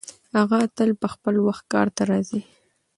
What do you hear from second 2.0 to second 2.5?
راځي.